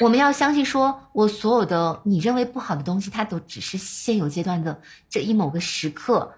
[0.00, 4.80] 我们要相信，说我所有的你认为不好的东西，它都只是现有阶段的
[5.10, 6.32] 这一某个时刻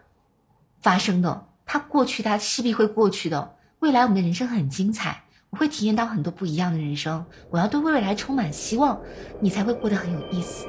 [0.81, 3.55] 发生的，它过去，它势必会过去的。
[3.79, 7.25] 未来我们的人生很精彩，我会体验到很多不一样的人生。
[7.51, 9.01] 我要对未来充满希望，
[9.41, 10.67] 你才会过得很有意思。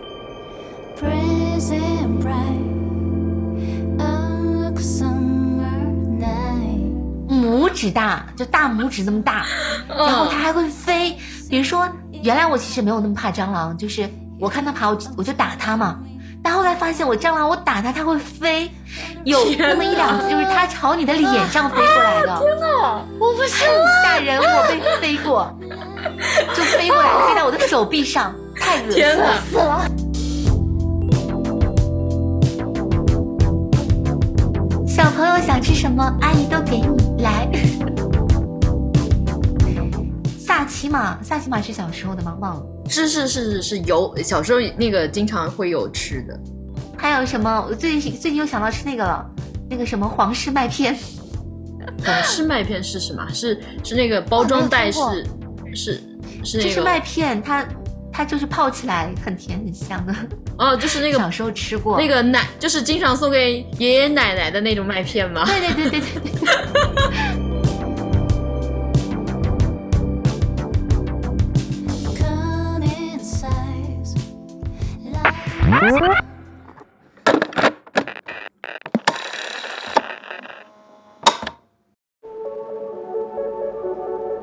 [7.28, 9.46] 拇指大，就大拇指这么大，
[9.89, 11.18] 然后它还会飞。
[11.50, 11.88] 比如说，
[12.24, 14.10] 原来我其实没有那么怕蟑螂，就是
[14.40, 16.00] 我看它爬，我我就打它嘛。
[16.41, 18.72] 但后来发现，我蟑螂我打它，它会飞，
[19.26, 22.28] 有那么一两次，就是它朝你的脸上飞过来的。
[22.40, 23.70] 天哪，我不是很
[24.04, 25.54] 吓人，我被飞过，
[26.55, 29.86] 就飞过来，飞到我的手臂上，太恶心了死了。
[34.88, 37.50] 小朋友想吃什么，阿姨都给你来。
[40.63, 42.38] 萨琪玛，萨琪玛是小时候的吗？
[42.40, 42.66] 忘了。
[42.88, 46.39] 是是是是是有，小时候那个经常会有吃的。
[46.97, 47.66] 还有什么？
[47.67, 49.30] 我最近最近又想到吃那个了，
[49.69, 50.97] 那个什么皇室麦片。
[52.06, 53.28] 皇室麦片是什么？
[53.34, 55.02] 是是那个包装袋是
[55.75, 56.02] 是
[56.45, 56.69] 是那个。
[56.69, 57.67] 就是麦片，它
[58.09, 60.16] 它就是泡起来很甜很香的。
[60.58, 65.44] 哦，就是那个小时候吃过那个奶，就是经常送给爷爷奶奶的那种麦片吗？
[65.45, 67.33] 对对对对对对。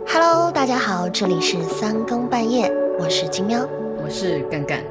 [0.07, 3.67] Hello，大家好，这里是三更半夜，我是金喵，
[4.05, 4.85] 我是干干。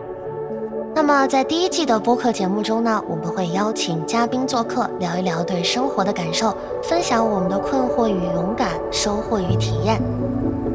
[0.96, 10.02] 那么在第一季的播客节目中呢，我们会邀请嘉宾做客，聊一聊对生活的感受，分享我们的困惑与勇敢，收获与体验。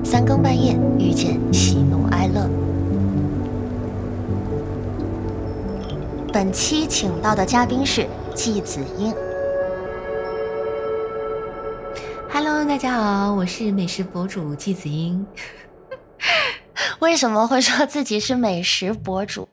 [0.05, 2.04] 三更半夜遇见喜怒
[6.35, 9.15] 本期请到的嘉宾是季子英。
[12.29, 15.25] Hello，大家好，我是美食博主季子英。
[16.99, 19.49] 为什么会说自己是美食博主？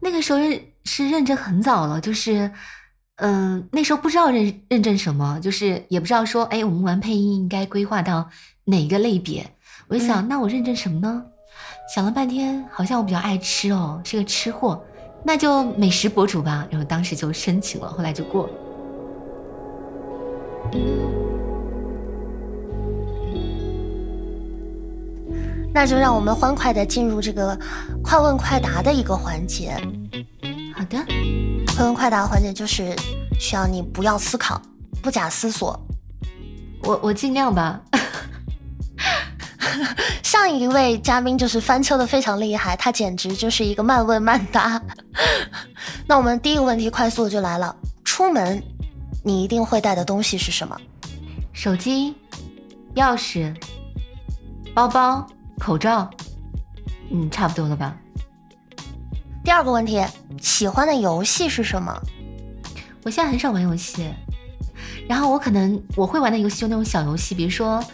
[0.00, 2.50] 那个时候认是认证很早了，就是，
[3.16, 8.26] 嗯，那时候不知道认认证什么，就是也不知道说，哎，我们玩配音应该规划到
[8.64, 9.46] 哪个类别。
[9.86, 11.22] 我就想，那我认证什么呢？
[11.94, 14.82] 想了半天，好像我比较爱吃哦，是个吃货，
[15.24, 16.66] 那就美食博主吧。
[16.70, 18.52] 然后当时就申请了，后来就过了。
[25.72, 27.56] 那就让我们欢快的进入这个
[28.02, 29.76] 快问快答的一个环节。
[30.74, 30.98] 好的，
[31.76, 32.94] 快问快答环节就是
[33.38, 34.60] 需要你不要思考，
[35.00, 35.78] 不假思索。
[36.82, 37.80] 我我尽量吧。
[40.22, 44.80] 上一位嘉宾就是翻车的非常厉害，他简直就是一个慢问慢答。
[46.06, 47.74] 那我们第一个问题快速的就来了：
[48.04, 48.62] 出门
[49.24, 50.76] 你一定会带的东西是什么？
[51.52, 52.14] 手机、
[52.94, 53.54] 钥匙、
[54.74, 55.26] 包包。
[55.58, 56.08] 口罩，
[57.12, 57.94] 嗯，差不多了吧。
[59.44, 60.02] 第二个问题，
[60.40, 61.94] 喜欢的游戏是什么？
[63.02, 64.10] 我现在很少玩游戏，
[65.06, 67.84] 然后我可能我会玩的游戏就那种小游戏，比如说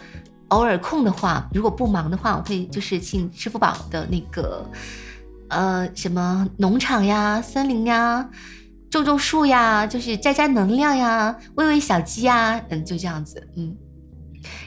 [0.49, 4.65] 偶尔空的话，如果不忙的话，我会就是进支付宝的那个
[5.49, 8.29] 呃什么农场呀、森林呀、
[8.89, 13.75] 种种树呀，就是摘摘能量呀、喂喂小鸡呀，嗯，就这样子，嗯。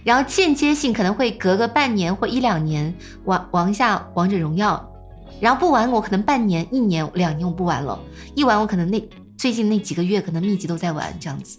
[0.05, 2.93] 然后间接性可能会隔个半年或一两年
[3.25, 4.93] 玩玩一下王者荣耀，
[5.41, 7.99] 然后不玩我可能半年、一年、两年我不玩了，
[8.35, 9.09] 一玩我可能那
[9.39, 11.59] 最近那几个月可能密集都在玩这样子，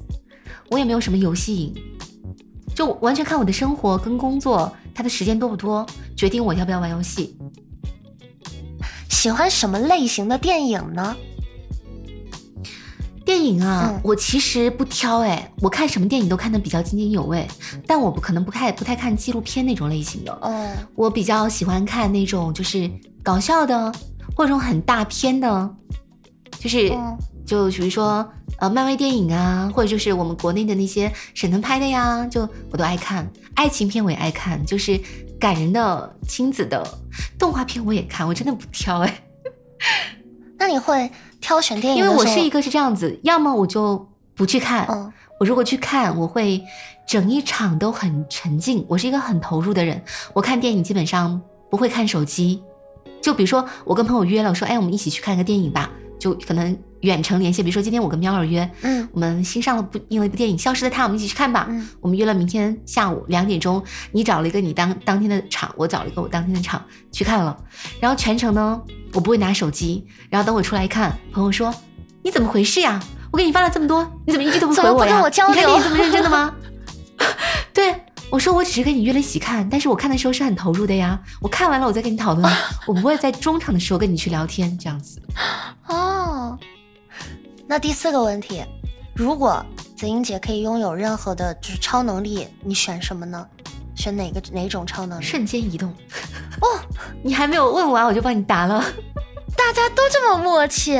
[0.69, 1.73] 我也没有什么游戏瘾，
[2.75, 7.37] 就完全看我的生活跟工作，它的时间多不多决定我要不要玩游戏。
[9.09, 11.15] 喜欢什么类型的电影呢？
[13.23, 17.47] 电影啊，我其实不挑哎，我看什么电影都看的比较津津有味，
[17.85, 20.37] 但我不可能不看不太看纪录片那种类型的。
[20.41, 22.89] 嗯，我比较喜欢看那种就是
[23.21, 23.93] 搞笑的，
[24.35, 25.75] 或者很大片的，
[26.59, 26.91] 就是
[27.45, 28.27] 就比如说
[28.61, 33.27] 呃漫威电影啊，或者就是我们国内的那些沈腾拍的呀，就我都爱看。
[33.55, 34.99] 爱情片我也爱看，就是
[35.39, 36.87] 感人的亲子的
[37.39, 39.23] 动画片我也看，我真的不挑哎。
[40.57, 41.11] 那你会？
[41.41, 44.87] 挑选电影，因为我是一个是这样子，要么我就不去看，
[45.39, 46.63] 我如果去看，我会
[47.07, 48.85] 整一场都很沉浸。
[48.87, 49.99] 我是一个很投入的人，
[50.33, 51.41] 我看电影基本上
[51.71, 52.61] 不会看手机。
[53.23, 61.67] 就比如说我跟朋友约了，我说哎，我们一起去看个电影吧，就可能远程连线，比如说今天我跟喵儿约，嗯我们新上了部映了一部电影《消失的她》，我们一起去看吧。
[61.69, 67.57] 嗯我们约了明天下午两点钟，你找了一个你当当天的场，我找了一个我当天的场去看了。
[67.99, 68.81] 然后全程呢，
[69.13, 70.05] 我不会拿手机。
[70.29, 71.73] 然后等我出来一看，朋友说
[72.23, 72.99] ：“你怎么回事呀？
[73.31, 75.13] 我给你发了这么多，你怎么一句都不怎么不回我呀？
[75.13, 76.53] 跟我交流你看你这么认真的吗？”
[77.73, 77.95] 对，
[78.29, 81.19] 我说我只是跟你约了一起看，但是我看的时候是很投入的呀。
[81.39, 82.51] 我看完了我再跟你讨论，
[82.87, 85.21] 我不会在中场的时候跟你去聊天这样子。
[85.87, 86.57] 哦，
[87.71, 88.61] 那第四个问题，
[89.15, 89.65] 如果
[89.95, 93.47] 子英姐可以拥有任何的就是超能力，你选什么呢？
[93.95, 95.23] 选哪个哪种超能力？
[95.23, 95.89] 瞬间移动。
[96.59, 96.67] 哦，
[97.23, 98.83] 你还没有问完我就帮你答了。
[99.55, 100.99] 大家都这么默契，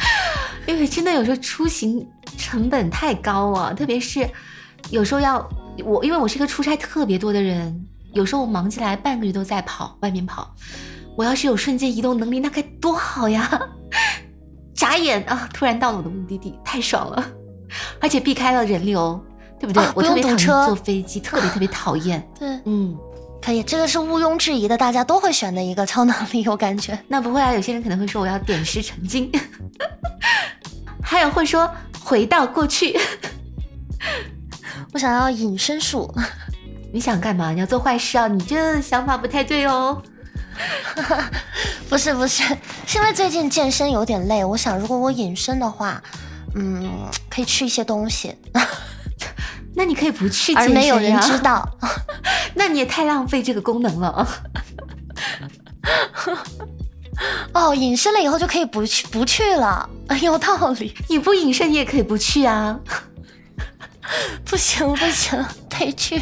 [0.66, 2.08] 因为真的有时候出行
[2.38, 4.26] 成本太高啊，特别是
[4.88, 5.46] 有时候要
[5.84, 7.78] 我，因为我是一个出差特别多的人，
[8.14, 10.50] 有时候我忙起来半个月都在跑外面跑。
[11.14, 13.68] 我要是有瞬间移动能力，那该多好呀！
[14.80, 17.22] 眨眼啊，突然到了我的目的地，太爽了，
[18.00, 19.22] 而且避开了人流，
[19.58, 19.84] 对不对？
[19.94, 22.26] 我特别讨厌用堵车坐飞机，特别特别讨厌。
[22.40, 22.96] 对，嗯，
[23.42, 26.98] 可以，这个是毋庸置疑的，大家都会选的一个超能力，我感觉。
[27.08, 29.30] 那不会啊，有些人可能会说我要点石成金，
[31.02, 31.70] 还有会说
[32.02, 32.98] 回到过去。
[34.94, 36.10] 我想要隐身术，
[36.90, 37.50] 你想干嘛？
[37.50, 38.26] 你要做坏事啊？
[38.28, 40.02] 你这想法不太对哦。
[41.88, 42.42] 不是不是，
[42.86, 46.02] 是因为最近健身有点累，我想如果我隐身的话，
[46.54, 48.36] 嗯，可以吃一些东西，
[49.74, 51.38] 那你可以不去健而身呀没有人知。
[51.42, 51.68] 道。
[52.54, 54.28] 那你也太浪费这个功能了。
[57.52, 59.88] 哦，隐身了以后就可以不去不去了，
[60.20, 60.94] 有道理。
[61.08, 62.78] 你不隐身，你也可以不去啊。
[64.44, 66.20] 不行不行，得去。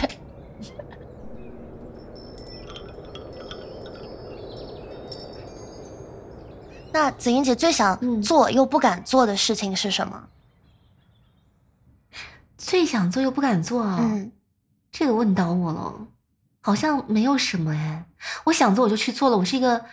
[7.00, 10.28] 那子英姐最想嗯做又不敢做的事情是什么？
[12.56, 13.98] 最想做又不敢做啊。
[14.00, 14.32] 嗯，
[14.90, 16.08] 这个问倒我了，
[16.60, 18.04] 好像没有什么哎。
[18.46, 19.84] 我想做我就去做了，我是一个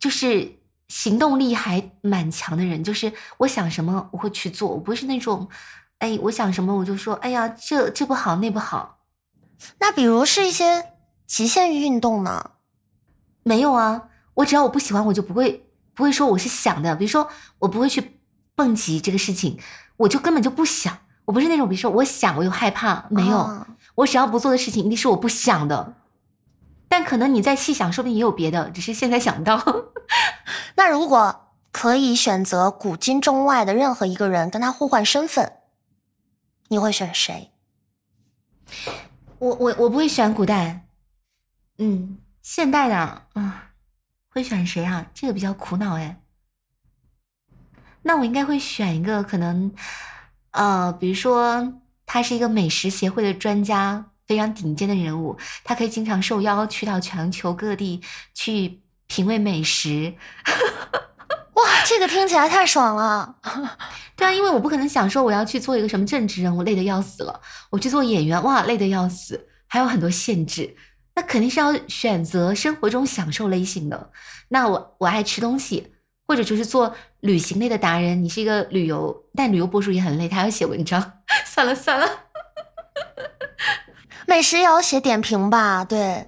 [0.00, 5.48] 就是行动力还蛮强的人，就是我想什么我会去做，我不是那种
[5.98, 8.98] 哎我想什么我就说哎呀这这不好那不好，
[9.78, 10.94] 那比如是一些
[11.28, 12.50] 极限运动呢？
[13.44, 15.67] 没有啊，我只要我不喜欢我就不会
[15.98, 17.28] 不会说我是想的，比如说
[17.58, 18.20] 我不会去
[18.54, 19.58] 蹦极这个事情，
[19.96, 20.96] 我就根本就不想。
[21.24, 23.66] 我不是那种，比如说我想我又害怕，没有，哦
[23.96, 25.96] 我只要不做的事情一定是我不想的。
[26.88, 29.60] 但可能你在细想，说不定也有别的，只是现在想不到。
[30.76, 35.54] 那如果可以选择古今中外的任何一个人跟他互换身份，
[36.68, 37.50] 你会选谁？
[39.40, 40.86] 我我我不会选古代，
[41.78, 42.96] 嗯，现代的
[43.34, 43.67] 啊、
[44.30, 45.06] 会选谁啊？
[45.14, 46.20] 这个比较苦恼哎。
[48.02, 49.72] 那我应该会选一个可能，
[50.52, 58.00] 呃，比如说他是一个美食协会的专家，非常顶尖的人物，他可以经常受邀去到全球各地
[58.34, 60.14] 去品味美食。
[61.54, 63.36] 哇，这个听起来太爽了！
[64.14, 67.40] 对啊，因为我不可能想说我要去做一个什么政治人物，累得要死了；
[67.70, 70.76] 我去做演员，哇，累得要死，还有很多限制。
[71.18, 74.10] 那肯定是要选择生活中享受类型的。
[74.50, 75.92] 那我我爱吃东西，
[76.28, 78.22] 或者就是做旅行类的达人。
[78.22, 81.14] 你是一个旅游，但旅游博主也很累，他要写文章。
[81.44, 82.06] 算 了算了，
[84.28, 85.84] 美食也要写点评吧？
[85.84, 86.24] 对，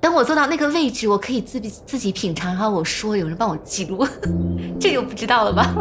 [0.00, 4.08] 等我做到那个位置，我可以自己自己品尝，然后我说，有人帮我记录，
[4.80, 5.74] 这就不知道了吧？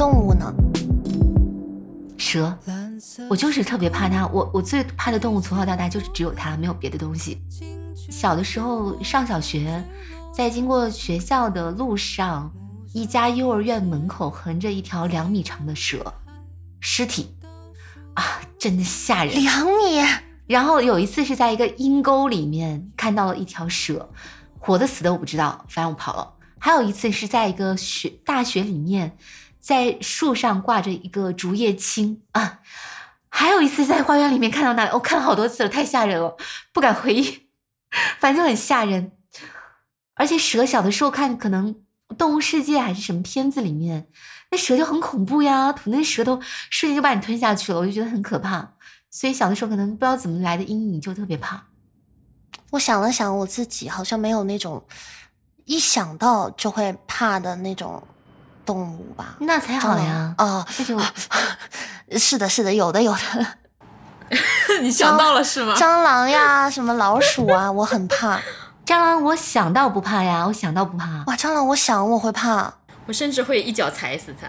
[0.00, 0.54] 动物呢？
[2.16, 2.56] 蛇，
[3.28, 4.26] 我就是特别怕它。
[4.28, 7.36] 我我最怕的动物从小到大就是只有它，没有别的东西。
[8.10, 9.82] 小的时候上小学，
[10.34, 12.52] 在经过学校的路上，
[12.92, 16.12] 一家幼儿园门口横着一条两米长的蛇，
[16.80, 17.34] 尸体
[18.14, 19.40] 啊，真的吓人。
[19.40, 20.04] 两米，
[20.46, 24.10] 然后有一次是在一个阴沟里面看到了一条蛇，
[24.58, 26.34] 活的死的我不知道，反正我跑了。
[26.58, 29.16] 还有一次是在一个学大学里面，
[29.60, 32.58] 在树上挂着一个竹叶青啊。
[33.30, 36.36] 还有一次在花园里面看到那里，我看了好多次了，太吓人了，
[36.72, 37.46] 不敢回忆，
[38.18, 39.12] 反正就很吓人。
[40.14, 41.74] 而且蛇小的时候看，可能
[42.18, 44.06] 动物世界还是什么片子里面，
[44.50, 48.72] 那蛇就很恐怖呀，吐那舌头瞬间就把你吞下去了，我就觉得很可怕。
[49.10, 51.64] 所以小的时候可能不知道怎么来的阴影，就特别怕。
[52.70, 54.84] 我想了想，我自己好像没有那种
[55.64, 58.02] 一想到就会怕的那种
[58.66, 59.36] 动物吧。
[59.40, 60.34] 那才好呀！
[60.38, 61.00] 哦，那就。
[62.18, 63.58] 是的，是的，有的，有的。
[64.80, 65.74] 你想到了是吗？
[65.76, 68.40] 蟑螂呀，什么老鼠啊， 我很怕。
[68.86, 71.24] 蟑螂我想到不怕呀，我想到不怕。
[71.26, 72.72] 哇，蟑螂我想我会怕，
[73.06, 74.48] 我甚至会一脚踩死它。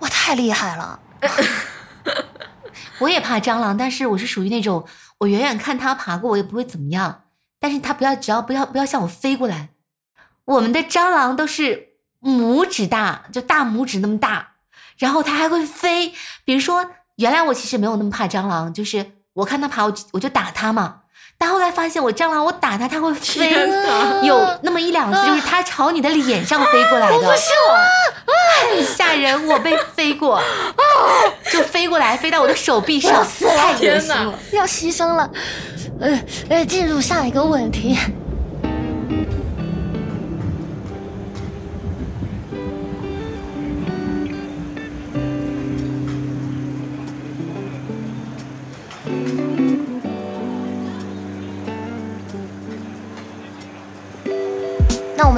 [0.00, 1.00] 哇，太厉害了！
[3.00, 4.86] 我也怕蟑螂，但是我是属于那种，
[5.18, 7.24] 我远远看它爬过，我也不会怎么样。
[7.58, 9.68] 但是它不要，只要不要不要向我飞过来。
[10.46, 11.90] 我们的蟑螂都是
[12.22, 14.48] 拇指大，就大拇指那么大。
[14.98, 20.96] 然后它还会飞，比如说，原来我其实没有那么怕蟑螂，就是我看它爬，我我就打它嘛。
[21.36, 23.50] 但后来发现，我蟑螂我打它，它会飞，
[24.24, 29.46] 有那么一两次，就是它朝你的脸上飞过来的，不是我，很吓人。
[29.46, 30.40] 我被飞过，
[31.50, 35.30] 就飞过来，飞到我的手臂上，太恶心了，要牺牲了。
[36.00, 37.98] 呃呃，进入下一个问题。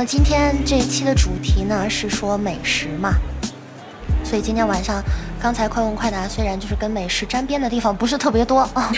[0.03, 3.13] 们今天这一期的主题呢是说美食嘛，
[4.25, 5.01] 所以今天晚上
[5.41, 8.91] 刚才快问快答虽然就是跟美食沾边的地方不是特别多啊，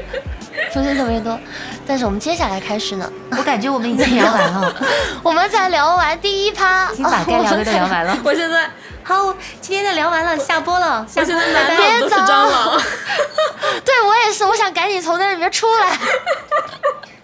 [0.72, 1.38] 不是特别多，
[1.86, 4.74] 但是我们接下来开始呢，我感觉我们已经聊完了，
[5.22, 8.18] 我们才聊完第一趴，已经把该聊的都聊完了。
[8.24, 8.70] 我现在
[9.02, 11.06] 好，今天的聊完了，下播了。
[11.14, 12.80] 我现在满脑都是蟑螂，
[13.84, 15.98] 对我也是，我想赶紧从那里面出来。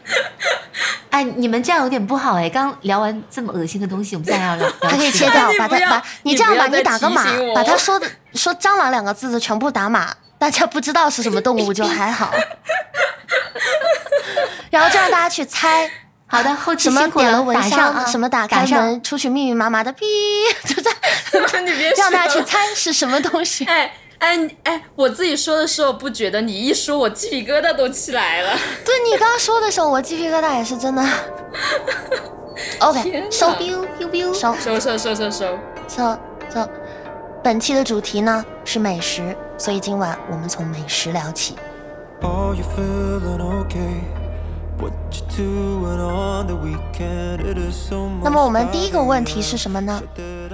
[1.10, 2.50] 哎，你们这样有点不好哎！
[2.50, 12.34] 刚聊完这么恶心的东西，我们现在要聊， 还可以切掉，把它把你这样吧，你打个码，把他说的说蟑螂两个字的全部打码，大家不知道是什么动物就还好。
[14.70, 15.88] 然后就让大家去猜，
[16.26, 20.00] 好的，后期什么点了蚊香，什么打开门出去密密麻麻的，哔，
[20.66, 20.90] 就在
[21.96, 23.64] 让大家去猜是什么东西。
[23.66, 23.92] 哎。
[24.24, 28.58] 哎哎，我自己说的时候不觉得，你一说，我鸡皮疙瘩都起来了。
[28.82, 31.02] 对你刚刚说的时候，我鸡皮疙瘩也是真的。
[32.80, 36.18] OK，收，biu biu biu，收收收收收收收
[36.54, 36.68] 收。
[37.42, 41.56] 本期的主题呢是美食，所以今晚我们从美食聊起。
[48.22, 50.02] 那么我们第一个问题是什么呢？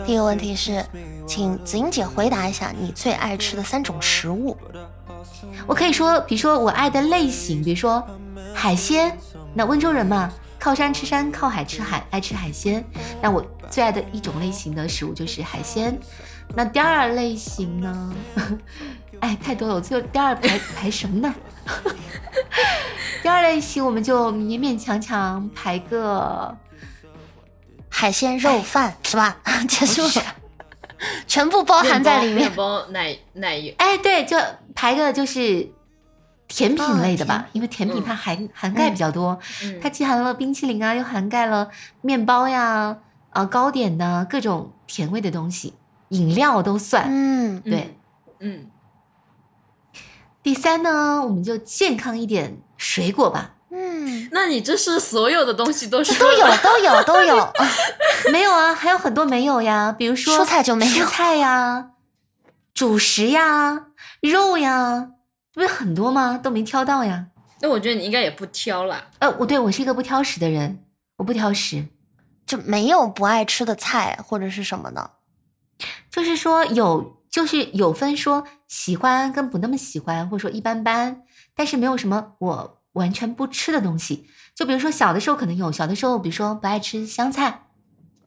[0.06, 0.84] 第一个问题是。
[1.26, 4.56] 请子英姐回答一下你最爱吃的三种食物。
[5.64, 8.04] 我可以说，比如说我爱的类型，比如说
[8.52, 9.16] 海鲜。
[9.54, 12.84] 那温州人嘛，靠山吃山，靠海吃海，爱吃海鲜。
[13.22, 15.96] 那我最爱的一种类型的食物就是海鲜。
[16.56, 18.12] 那第二类型呢？
[19.20, 21.32] 哎，太多了，我最后第二排排什么呢？
[23.22, 26.56] 第二类型我们就勉勉强强排个
[27.88, 29.36] 海鲜肉饭，是吧？
[29.68, 30.24] 结束了。
[31.26, 34.36] 全部包含在里面，面包、奶奶油，哎，对，就
[34.74, 35.66] 排个就是
[36.46, 39.38] 甜品类的吧，因为甜品它含涵盖比较多，
[39.80, 41.70] 它既含了冰淇淋啊，又涵盖了
[42.02, 42.96] 面包呀、
[43.30, 45.72] 啊糕点呐，各种甜味的东西，
[46.10, 47.06] 饮料都算。
[47.08, 47.96] 嗯，对，
[48.40, 48.66] 嗯。
[50.42, 53.56] 第三呢，我们就健康一点，水果吧。
[53.70, 57.52] 嗯，那你这是所有的东西都是都有都有都有，
[58.32, 58.74] 没有啊？
[58.74, 61.90] 还有很多没有呀，比如说蔬菜就没有，蔬菜呀，
[62.74, 63.86] 主食呀，
[64.22, 65.10] 肉呀，
[65.52, 66.40] 不是很多吗？
[66.42, 67.26] 都没挑到呀。
[67.60, 69.08] 那我觉得你应该也不挑了。
[69.18, 70.82] 呃，我对我是一个不挑食的人，
[71.18, 71.86] 我不挑食，
[72.46, 75.10] 就没有不爱吃的菜或者是什么的，
[76.10, 81.22] 就是说有，就是有分说喜欢跟不那么喜欢，或者说一般般，
[81.54, 82.76] 但是没有什么我。
[82.94, 87.66] 完全不吃的东西，就比如说小的时候可能有，小的时候比如说不爱吃香菜，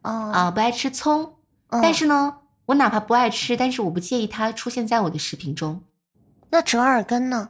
[0.04, 1.36] 哦啊不爱吃葱，
[1.70, 5.84] 但是呢，我哪怕不爱吃，但是我不介意它出现在我的食品中。
[6.50, 7.50] 那折耳根呢？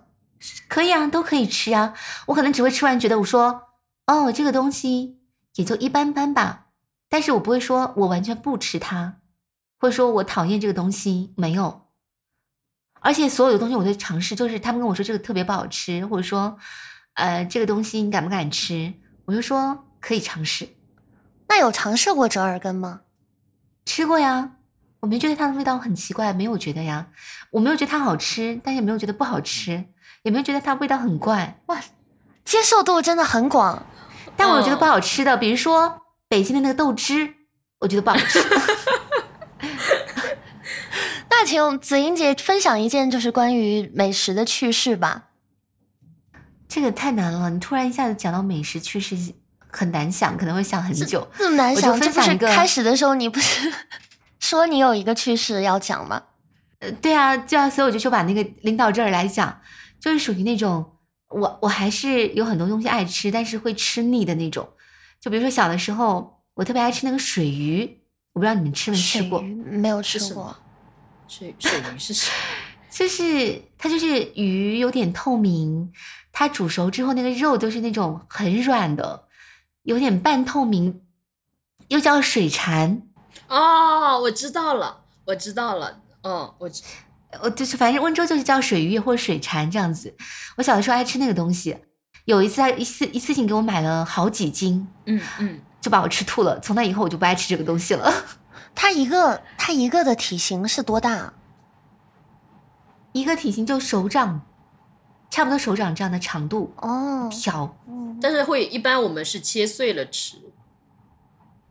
[0.67, 1.93] 可以啊，都可以吃啊。
[2.25, 3.62] 我可能只会吃完觉得我说
[4.07, 5.19] 哦这个东西
[5.53, 6.69] 也就一般般吧，
[7.10, 9.17] 但是我不会说我完全不吃它，
[9.83, 11.81] 或者说我讨厌这个东西没有。
[13.01, 16.57] 而且所有的东西我都尝试，就是他们跟我说这个特别不好吃，或者说。
[17.15, 18.93] 呃，这个东西你敢不敢吃？
[19.25, 20.69] 我就说可以尝试。
[21.47, 23.01] 那有尝试过折耳根吗？
[23.85, 24.53] 吃过呀。
[25.01, 27.07] 我没觉得它的味道很奇怪，没有觉得呀，
[27.51, 29.83] 我没有觉得它好吃，但也没有觉得不好吃，
[30.23, 31.79] 也没有觉得它味道很怪，哇
[32.45, 33.85] 接受度真的很广。
[34.37, 37.35] 但我有觉得不好吃的，比如说北京的那个豆汁，
[37.81, 38.39] 我觉得不好吃。
[41.43, 45.31] 那请子英姐分享一件就是关于美食的趣事吧。
[46.69, 49.13] 这个太难了，你突然一下子讲到美食，趣事
[49.67, 51.27] 很难想，可能会想很久。
[51.38, 53.69] 这么难我就想，这不是分享一个开始的时候你不是
[54.39, 56.23] 说你有一个趣事要讲吗？
[56.79, 59.59] 呃，对啊，这样，所以我就说把那个拎到这儿来讲，
[60.00, 60.93] 就是属于那种
[61.27, 64.65] 我我还是有很多东西爱吃，但是会吃腻的那种。
[65.19, 68.00] 就比如说小的时候，我特别爱吃那个水鱼，
[68.31, 70.55] 我不知道你们吃没吃过，没有吃过。
[71.27, 72.34] 水水鱼是什么？
[72.89, 75.92] 就是它就是鱼有点透明，
[76.32, 79.24] 它煮熟之后那个肉都是那种很软的，
[79.82, 81.01] 有点半透明，
[81.88, 83.01] 又叫水蝉。
[83.48, 86.01] 哦，我知道了，我知道了。
[86.24, 86.84] 嗯，我知
[87.42, 90.15] 我就是反正温州就是叫水鱼或者水蝉这样子。
[90.58, 91.75] 我小的时候爱吃那个东西，
[92.25, 96.60] 有一次他一次一次性给我买了好几斤，嗯嗯，就把我吃吐了。
[96.60, 98.13] 从那以后我就不爱吃这个东西了。
[98.75, 101.34] 它一个它一个的体型是多大？
[103.12, 104.42] 一个体型就手掌，
[105.30, 108.18] 差不多手掌这样的长度，哦，条嗯。
[108.22, 110.38] 但是会一般我们是切碎了吃，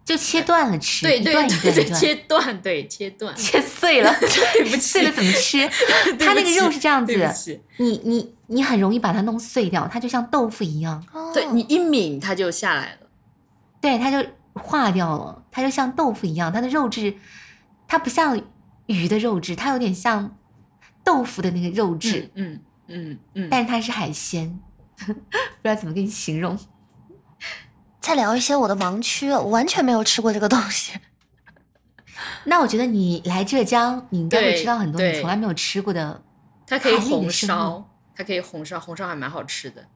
[0.05, 4.81] 就切断了吃，对对对对，切断，对切断，切碎了， 对不起。
[4.81, 5.59] 碎了怎么吃？
[6.17, 7.13] 对不它那个肉是这样子
[7.79, 11.33] 你你你很容易把它弄碎掉，它就像豆腐一样，哦。
[11.35, 13.09] 对你一抿它就下来了。
[13.81, 17.17] 对，它就化掉了，它就像豆腐一样，它的肉质，
[17.87, 18.41] 它不像
[18.87, 20.37] 鱼的肉质，它有点像
[21.05, 24.61] 豆腐的那个肉质，嗯嗯嗯，但是它是海鲜，
[24.99, 26.59] 不知道怎么跟你形容。
[28.01, 30.99] 再聊一些我的盲区，我完全没有吃过这个东西。
[32.45, 36.23] 那我觉得你来浙江，你应该会吃到很多你从来没有吃过的。
[36.67, 39.87] 它可以红烧，它可以红烧，红烧还蛮好吃的。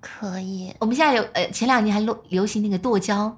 [0.00, 3.36] 可以，我们现在流呃前两年还流流行那个剁椒，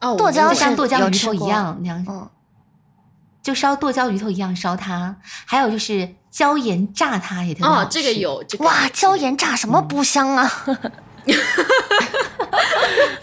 [0.00, 2.28] 哦，剁椒就像剁椒鱼头一样那样，嗯，
[3.42, 5.16] 就烧剁椒鱼头一样烧它。
[5.46, 10.50] 还有就是椒盐炸它也特别好哦，这个吃有，这个哇，椒盐炸什么嗯不香啊？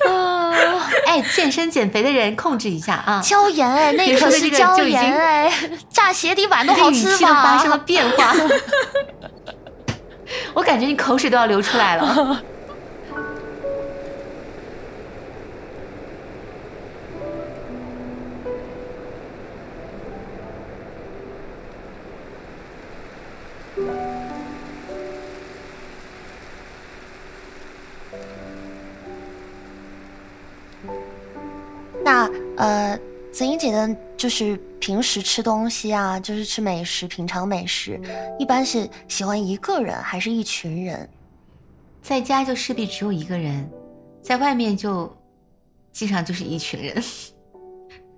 [0.08, 0.52] 啊
[1.06, 3.22] 哎，健身减肥的人控制一下啊！
[3.24, 5.52] 椒盐哎，那可是椒盐哎，
[5.90, 7.84] 炸鞋底板都好吃气都发生了吧？
[7.86, 8.34] 变化，
[10.54, 12.42] 我感觉你口水都要流出来了。
[32.04, 33.00] 那呃，
[33.32, 38.00] 子英姐的就是平时吃东西啊，就是吃美食、品尝美食，
[38.38, 41.10] 一般是喜欢一个人还是一群人？
[42.02, 43.70] 在家就势必只有一个人，
[44.22, 45.16] 在外面就
[45.94, 47.02] 经常就是一群人。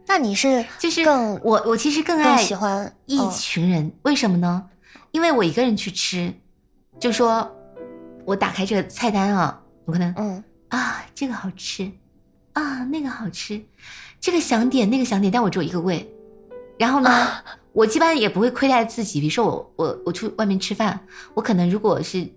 [0.07, 4.69] 那你是 就是更我，我其实更更爱喜欢一嗯群人，为什么呢？
[5.11, 6.33] 因为我一个人去吃，
[6.99, 7.49] 就说
[8.25, 11.91] 我打开这个菜单啊，我可能嗯啊这个好吃
[12.53, 13.61] 啊那个好吃，
[14.19, 16.09] 这个想点那个想点，但我只有一个胃。
[16.79, 17.27] 然后呢，
[17.71, 19.21] 我基本上也不会亏待自己。
[19.21, 20.99] 比如说我我我去外面吃饭，
[21.35, 22.27] 我可能如果是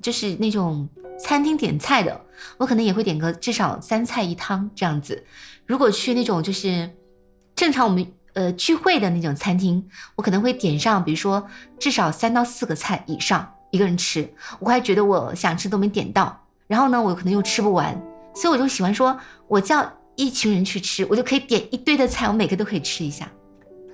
[0.00, 2.18] 就是那种餐厅点菜的，
[2.56, 5.22] 我可能也会点个至少三菜一汤这样子。
[5.66, 6.90] 如果去那种就是
[7.54, 8.06] 正常我们
[8.36, 9.82] 呃聚会的那种餐厅，
[10.14, 11.44] 我可能会点上，比如说
[11.78, 14.28] 至少三到四个菜以上，一个人吃，
[14.60, 17.98] 我还觉得我想吃都没点到，然后呢，我可能又吃不完，
[18.34, 19.18] 所以我就喜欢说，
[19.48, 23.26] 我叫一群人去吃，我就可以点一堆的菜，我每个都可以吃一下。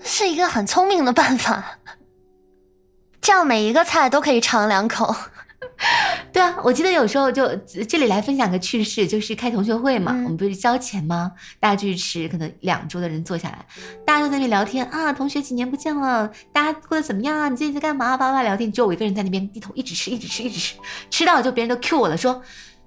[0.02, 1.78] 是一个很聪明的办法，
[3.20, 5.14] 这样每一个菜都可以尝两口。
[6.32, 7.54] 对啊，我记得有时候就
[7.88, 11.32] 这里来分享个趣事，就是开同学会嘛，嗯我们不是交钱吗？
[11.60, 13.64] 大家就去吃，可能两桌的人坐下来，
[14.04, 17.48] 大家都在那边聊天啊，同学几年不见了，大家过得怎么样啊？
[17.48, 18.16] 你最近在干嘛？
[18.16, 20.76] 叭叭聊天，只有我一个人在那边低头一直吃，一直吃，一直吃，
[21.10, 22.42] 吃到就别人都 Q 我了，说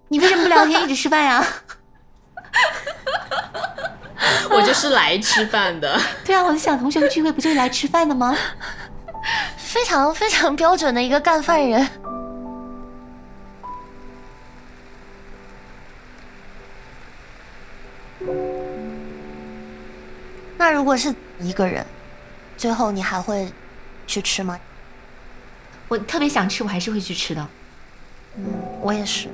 [0.10, 1.46] 你为什么不聊天，一直吃饭呀？
[4.50, 6.00] 我就是来吃饭的。
[6.26, 8.36] 对啊，我就想同学会聚会不就是来吃饭的吗？
[9.58, 11.88] 非常非常标准的一个干饭人。
[20.66, 21.86] 那如果是一个人，
[22.58, 23.48] 最后你还会
[24.08, 24.60] 去吃吗？
[25.88, 27.48] 我特别想吃，我还是会去吃的。
[28.36, 28.46] 嗯，
[28.82, 29.30] 我也是。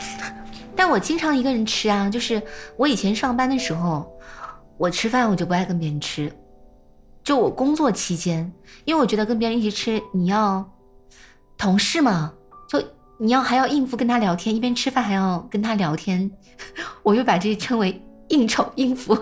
[0.74, 2.42] 但我经常一个人吃啊，就是
[2.78, 4.10] 我以前上班的时候，
[4.78, 6.32] 我吃饭我就不爱跟别人吃，
[7.22, 8.50] 就我工作期间，
[8.86, 10.66] 因为我觉得跟别人一起吃，你要
[11.58, 12.32] 同事嘛，
[12.70, 12.82] 就
[13.18, 16.30] 你要还要应付跟他聊天，一边吃饭还要跟他聊天，
[17.04, 19.14] 我就把这称为应酬应付。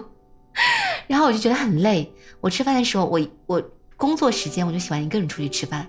[1.12, 2.10] 然后我就觉得很累。
[2.40, 3.62] 我吃饭的时候，我我
[3.98, 5.86] 工作时间我就喜欢一个人出去吃饭。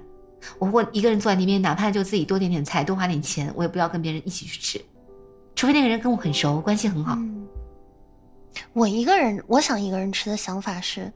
[0.59, 4.83] 我会一个人坐在那边，哪怕就自己多点点菜，多花点钱，我也不要跟别人一起去吃，
[5.55, 7.13] 除非那个人跟我很熟，关系很好。
[7.15, 7.47] 嗯，
[8.73, 11.09] 我一个人，我想一个人吃的想法是，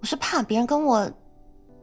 [0.00, 1.08] 我是怕别人跟我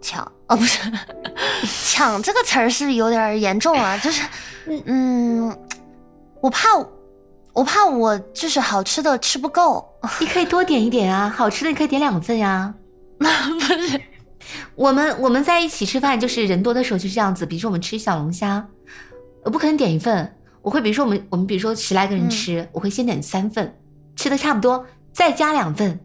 [0.02, 0.92] 抢，哦，不是
[1.96, 4.28] 抢这个词儿是有点严重啊，就是，
[4.84, 5.58] 嗯，
[6.42, 6.68] 我怕，
[7.58, 9.84] 我怕我就是好吃的吃不够，
[10.20, 12.72] 你可以多点一点啊，好吃的你可以点两份呀。
[13.18, 14.00] 不是，
[14.76, 17.48] 我们我们在一起吃饭，就是人多的时候就是这样子。
[17.48, 18.64] 比如说我们吃小龙虾，
[19.44, 23.76] 我不可能点一份，我会比如说我们我们比如说十来个人吃，我会先点三份，
[24.16, 26.00] 吃的差不多再加两份，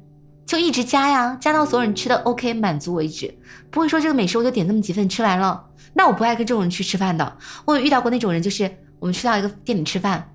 [0.46, 3.30] 就一直加呀，加到所有人吃的 OK 满足为止，
[3.70, 5.66] 不会说这个美食我就点那么几份吃完了。
[5.92, 7.36] 那我不爱跟这种人去吃饭的。
[7.66, 10.31] 我有遇到过那种人，就是我们去到一个店里吃饭，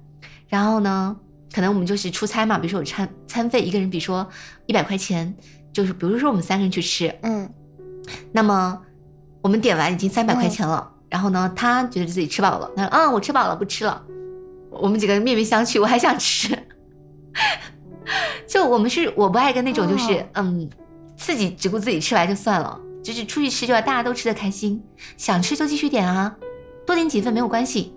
[0.48, 1.16] 然后呢，
[1.54, 4.28] 可能我们就是出差嘛，比如说有餐餐费，一个人比如说
[4.66, 5.36] 一百块钱，
[5.74, 7.50] 就是比如说我们三个人去吃，嗯
[8.32, 8.82] 那么
[9.42, 14.02] 我们点完已经三百块钱了，然后呢，他觉得自己吃饱了，他说：“嗯，我吃饱了，不吃了。”
[14.72, 16.58] 我们几个人面面相觑，我还想吃。
[18.48, 20.70] 就我们是我不爱跟那种就是、哦嗯，
[21.16, 24.82] 自己只顾自己吃完就算了，就是出去吃就要大家都吃的开心，
[25.18, 26.36] 想吃就继续点啊，
[26.86, 27.94] 多点几份没有关系，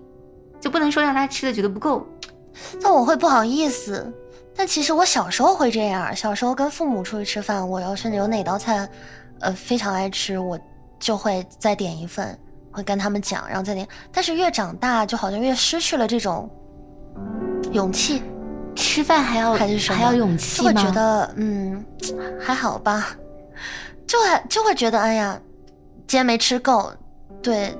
[0.60, 2.06] 就不能说让他吃的觉得不够。
[2.82, 4.12] 但我会不好意思。
[4.56, 8.86] 但其实我小时候会这样，小时候跟父母出去吃饭，我要是有哪道菜，
[9.38, 10.58] 呃，非常爱吃，我
[10.98, 12.38] 就会再点一份，
[12.70, 13.86] 会跟他们讲，然后再点。
[14.12, 16.50] 但是越长大，就好像越失去了这种
[17.72, 18.22] 勇气，
[18.74, 20.74] 吃饭还要还是什么，还要勇气就会？
[20.74, 21.82] 觉得嗯
[22.38, 23.16] 还好吧，
[24.06, 25.40] 就还就会觉得哎呀，
[26.06, 26.92] 今天没吃够，
[27.40, 27.74] 对，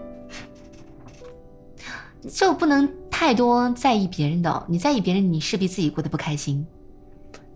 [2.29, 6.67] 就不能太多在意别人的，你在意别人，你势必自己过得不开心。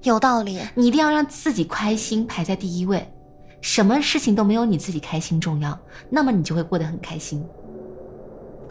[0.03, 0.59] 有道理。
[0.75, 3.07] 你一定要让自己开心排在第一位，
[3.61, 5.79] 什么事情都没有你自己开心重要，
[6.11, 7.45] 那么你就会过得很开心。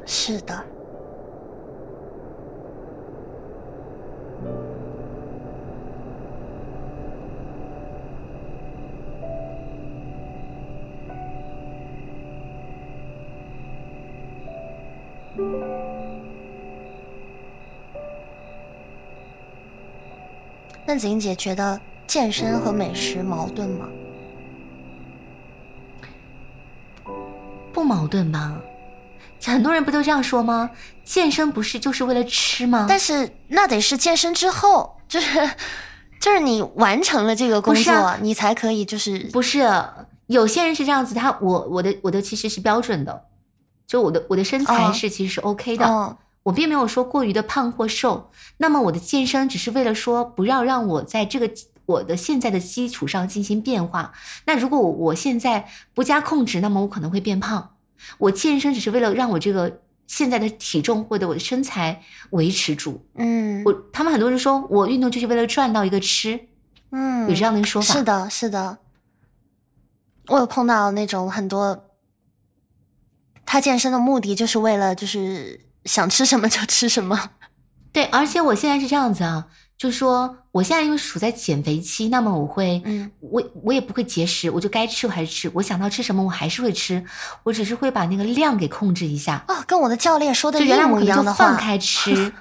[0.06, 0.63] 是的，
[20.86, 23.88] 那子英姐觉得健身和美食矛盾吗？
[27.72, 28.56] 不矛盾吧？
[29.46, 30.69] 很多人不都这样说吗？
[31.04, 32.86] 健身不是就是为了吃吗？
[32.88, 35.50] 但是那得是健身之后，就是
[36.22, 39.67] 就是你完成了这个工作，啊你才可以就是不是，
[40.28, 43.26] 有些人是这样子，他我我的我的其实是标准的，
[43.88, 48.32] 就我的我的身材哦是其实是 OK 的，哦我并没有说过于的胖或瘦。
[48.58, 51.49] 那么我的健身只是为了说不要让我在这个
[51.86, 54.13] 我的现在的基础上进行变化。
[54.45, 57.75] 那如果我我现在不加控制，那么我可能会变胖。
[58.17, 63.06] 我健身只是为了让我这个现在的体重或者我的身材维持住。
[63.15, 66.47] 嗯，我他们很多人说我运动就是为了赚到一个吃，
[66.91, 67.93] 嗯有这样的说法。
[67.93, 68.77] 是的，是的，
[70.27, 71.86] 我有碰到那种很多，
[73.45, 77.32] 他健身的目的就是为了就是想吃什么就吃什么，
[77.91, 87.04] 对，而且我现在是这样子啊，就说我现在因为处在减肥期，那么我会，嗯，我我也不会节食，我就该吃我还是吃，我想到吃什么我还是会吃，
[87.43, 89.43] 我只是会把那个量给控制一下。
[89.48, 92.32] 哦，跟我的教练说的就一模一样的话，放开吃，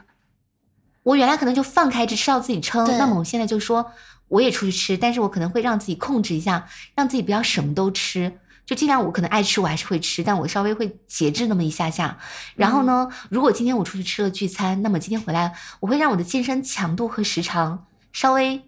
[1.02, 2.84] 我原来可能就放开吃，吃到自己撑。
[2.86, 3.90] 对那么我现在就说，
[4.28, 8.32] 我也出去吃，但是我可能会让自己控制一下，让自己不要什么都吃，
[8.64, 12.18] 就尽量我可能爱吃我还是会吃，但我稍微会节制那么一下下。
[12.54, 18.62] 然后呢，如果今天我出去吃了聚餐，那么今天回来我会让我的健身强度和时长稍微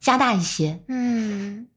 [0.00, 0.82] 加大一些。
[0.88, 1.68] 嗯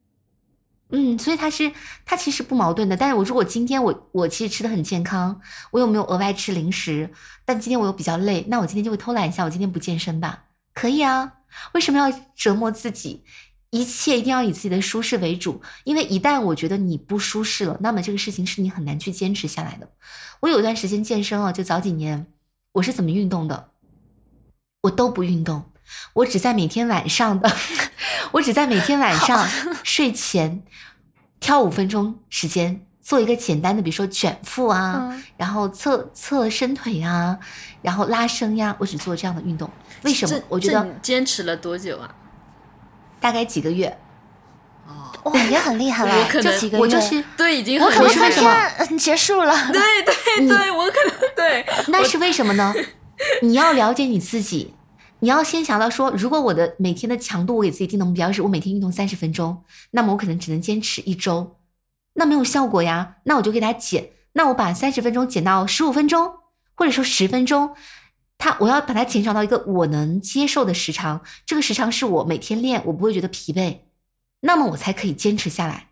[0.92, 1.72] 嗯，所以它是
[2.04, 2.96] 它其实不矛盾的。
[2.96, 7.08] 但是我如果今天我我其实吃的很健康，我有没有额外吃零食？
[7.44, 10.46] 但今天我又比较累，那我今天就会偷懒一下，我今天不健身吧？
[10.74, 11.32] 可以啊，
[11.74, 13.22] 为什么要折磨自己？
[13.70, 19.88] 一切一定要以自己的舒适为主，因为一旦我觉得你不舒适了，那么这个事情是你很难去坚持下来的。
[20.40, 22.26] 我有一段时间健身啊，就早几年，
[22.72, 23.70] 我是怎么运动的？
[24.82, 25.70] 我都不运动，
[26.14, 27.54] 我只在每天晚上的，
[28.32, 29.46] 我只在每天晚上
[29.84, 30.64] 睡前
[31.38, 37.38] 挑五分钟时间做一个简单的，比如说卷腹啊，嗯然后侧侧伸腿啊，
[37.82, 39.70] 然后拉伸呀，我只做这样的运动。
[40.02, 40.42] 为什么？
[40.48, 42.16] 我觉得坚持了多久啊？
[43.20, 43.98] 大概几个月，
[45.22, 48.78] 哦，哇，也很厉害了我，可能就几个月，我就是对，已经我可能三很厉害了。
[48.78, 49.54] 么天嗯结束了。
[49.72, 51.66] 对对对，我可能对。
[51.88, 52.74] 那是为什么呢？
[53.42, 54.74] 你要了解你自己，
[55.18, 61.58] 你要先想到说，如果我的每天的强度我给自己定的目标是我每天运动三十分钟，那么我可能只能坚持一周，
[62.14, 66.32] 那没有效果呀，那我就给它减，那我把三十分钟减到十五分钟，
[66.74, 67.74] 或者说十分钟，
[68.40, 73.80] 它我要把它减少到一个我能接受的时长，这个时长是我每天练我不会觉得疲惫，
[74.40, 75.88] 那么我才可以坚持下来。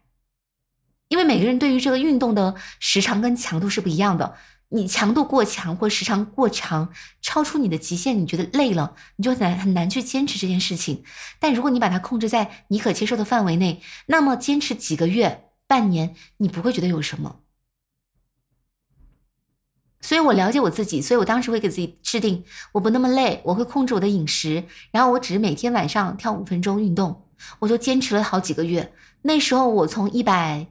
[1.08, 4.34] 因为每个人对于这个运动的时长跟强度是不一样的，
[4.70, 11.04] 你强度过强或时长过长，超出你的极限，你觉得累了，你就很难很难去坚持这件事情。
[11.38, 17.40] 但如果你把它控制在你可接受的范围内，那么坚持几个月、半年，你不会觉得有什么。
[20.00, 27.24] 所以我了解我自己，所以我当时会给自己制定，我不那么累，我会控制我的饮食，然后我只是每天晚上跳五分钟运动，
[27.58, 28.92] 我就坚持了好几个月。
[29.22, 30.68] 那时候我从一百，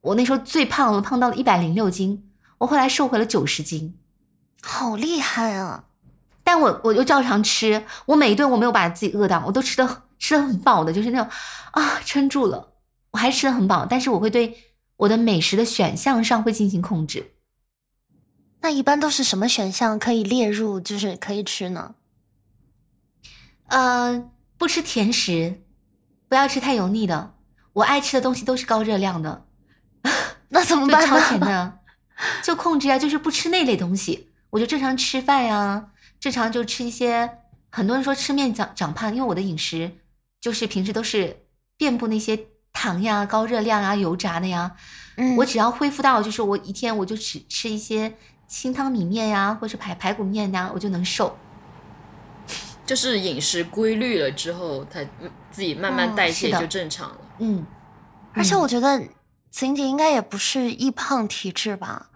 [0.00, 3.96] 我那时候最胖了，胖到了一百零六斤，我后来瘦回了九十斤。
[4.62, 5.84] 好厉害啊！
[6.44, 11.28] 但我我就照常吃，我每一顿我没有把自己饿到，我都吃的吃的很饱的，就是那种
[11.72, 12.74] 啊撑住了，
[13.10, 14.56] 我还吃的很饱，但是我会对
[14.96, 17.32] 我的美食的选项上会进行控制。
[18.62, 21.94] 那一般都是什么选项可以列入，就是可以吃呢？
[23.66, 25.62] 呃，不吃甜食，
[26.28, 27.34] 不要吃太油腻的，
[27.74, 29.46] 我爱吃的东西都是高热量的，
[30.50, 31.46] 那怎么就办超甜呢？
[31.46, 31.78] 的，
[32.42, 37.38] 就控制呀，就是不吃那类东西，我就正常吃饭呀，正常就吃一些。
[37.70, 39.98] 很多人说吃面长长胖，因为我的饮食
[40.40, 41.46] 就是平时都是
[41.78, 42.38] 遍布那些
[42.72, 44.76] 糖呀、高热量啊、油炸的呀。
[45.16, 48.14] 嗯，我只要恢复到，就是我一天我就只吃一些
[48.52, 51.34] 清汤米面呀，或是排排骨面呀，我就能瘦。
[52.84, 57.18] 就是饮食规律了之后，它嗯自己慢慢哦代谢就正常了。
[57.38, 57.64] 嗯，
[58.34, 59.00] 而且嗯我觉得
[59.50, 62.10] 子英姐应该也不是易胖体质吧？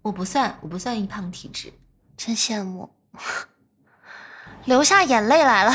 [0.00, 1.70] 我不算，我不算易胖体质。
[2.16, 2.88] 真羡慕，
[4.64, 5.72] 流下眼泪来了。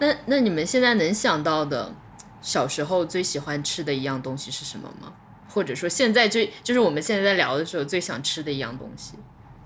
[0.00, 1.94] 那那你们现在能想到的
[2.42, 5.14] 小时候最喜欢吃的一样东西是什么吗？
[5.48, 9.14] 或者说现在最就是我们现在在聊的时候最想吃的一样东西？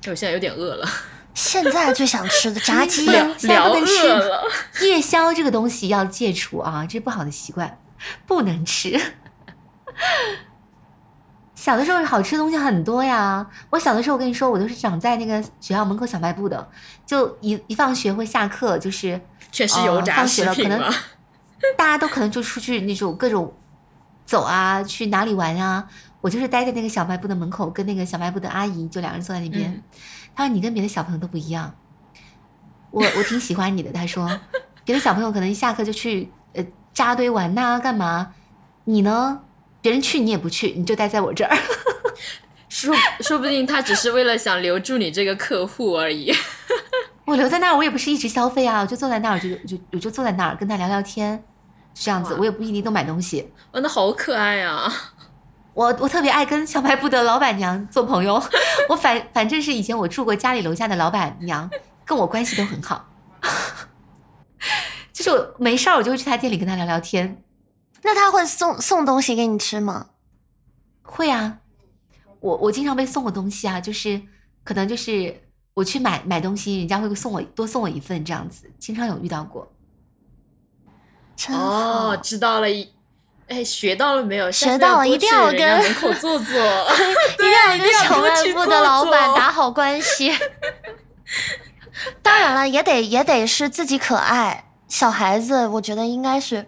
[0.02, 0.88] 因为我现在有点饿了，
[1.34, 3.24] 现在最想吃的炸鸡聊
[3.68, 4.42] 不能吃饿了。
[4.82, 7.78] 夜宵这个东西要戒除啊，这是不好的习惯，
[8.26, 9.00] 不能吃。
[11.54, 16.70] 小的时候好吃的东西很多呀，我小的时候我跟你说，我都是长在那个学校门口小卖部的，
[17.04, 20.80] 就一一放学或下课就是全是油呃炸放学了可能？
[21.76, 23.52] 大家都可能就出去那种各种
[24.28, 25.88] 走啊，去哪里玩啊。
[26.20, 29.70] 我就是待在那个小卖部的门口，跟那个小卖部的阿姨就两人坐在那边。
[29.70, 29.82] 嗯
[30.34, 31.74] 她说：“你跟别的小朋友都不一样，
[32.90, 34.30] 我我挺喜欢你的。”他说
[34.84, 38.34] ：“别的小朋友可能一下课就去呃扎堆玩呐、干嘛？
[38.84, 39.40] 你呢？
[39.80, 41.56] 别人去你也不去，你就待在我这儿。
[42.68, 46.32] 说说不定他只是为了想留住你这个客户而已。
[47.26, 51.44] 我留在那儿，我也不是一直消费啊，我就坐在那儿，我就就我就坐在那儿跟他聊聊天，就
[52.00, 52.34] 这样子。
[52.34, 54.92] 我也不一定都买东西。”哇，那好可爱啊！
[55.74, 58.42] 我我特别爱跟小卖部的老板娘做朋友，
[58.88, 61.70] 我反反正是以前我住过家里楼下的老板娘，
[62.04, 63.08] 跟我关系都很好。
[65.12, 67.44] 就是我没事儿我就会去他店里跟他聊聊天。
[68.02, 70.06] 那他会送送东西给你吃吗？
[71.02, 71.58] 会啊，
[72.40, 74.20] 我我经常被送过东西啊，就是
[74.64, 75.42] 可能就是
[75.74, 79.70] 我去买买东西，人家会送我多送我一份这样子，经常有遇到过。
[81.38, 82.92] 真好，哦，知道了，一
[83.46, 84.50] 哎，学到了没有？
[84.50, 86.54] 学到了一定要跟门口坐坐。
[87.32, 90.36] 一定要 跟小卖部的老板打好关系。
[92.22, 94.64] 当然了，也得也得是自己可爱。
[94.88, 96.66] 小孩子，我觉得应该是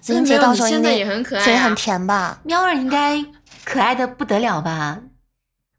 [0.00, 2.40] 子英姐到时候应该也很可爱啊嘴很甜吧？
[2.42, 3.22] 喵儿应该
[3.64, 5.00] 可爱的不得了吧？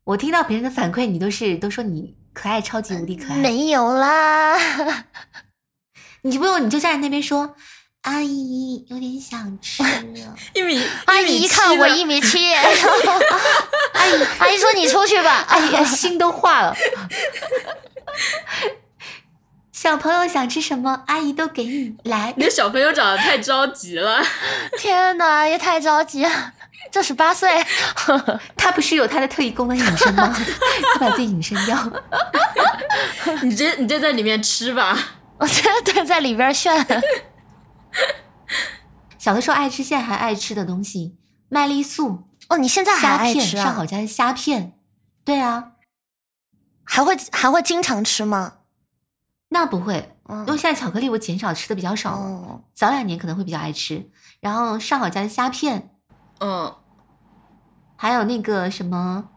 [0.03, 3.37] 我听到别人的反馈，你都是都说你可爱，超级无敌可爱。
[3.37, 4.55] 没有啦，
[6.21, 7.55] 你不用，你就站在那边说，
[8.05, 9.89] 阿姨有点想吃 啊。
[10.53, 13.13] 一米，阿姨一看我一米七， 然后
[13.93, 16.75] 阿姨阿姨说你出去吧，阿 姨哎心都化了。
[19.71, 22.43] 小朋友想吃什么，阿姨都给你来你。
[22.43, 24.23] 的小朋友长得太着急了，
[24.77, 26.31] 天哪，也太着急了，
[26.91, 27.65] 这十八岁，
[28.55, 30.31] 他不是有他的特异功能隐身吗？
[30.93, 31.77] 他把自己隐身掉。
[33.41, 34.95] 你这你这在里面吃吧。
[35.39, 36.85] 我觉得对在里边炫。
[39.17, 41.17] 小的时候爱吃，现在还爱吃的东西，
[41.49, 43.63] 麦丽素、哦，你现在还虾片，爱吃啊？
[43.63, 44.77] 上好家的虾片。
[45.23, 45.71] 对啊，
[46.83, 48.57] 还会还会经常吃吗？
[49.49, 54.09] 那不会，嗯因为现在巧克力我减少吃的比较少早两年可能会比较爱吃。
[54.39, 55.95] 然后上好家的虾片，
[56.39, 56.75] 嗯，
[57.95, 59.29] 还有那个什么，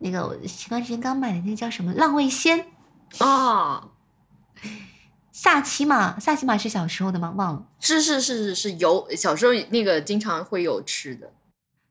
[0.00, 2.66] 那个我前段时间刚买的那个叫什么浪味仙，
[3.18, 3.88] 啊，
[5.32, 7.32] 萨琪玛，萨琪玛是小时候的吗？
[7.36, 7.62] 忘了。
[7.80, 11.32] 是是是是是有小时候那个经常会有吃的，